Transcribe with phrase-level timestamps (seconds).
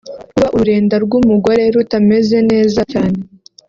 [0.33, 3.17] Kuba ururenda rw’umugore rutameze neza cyane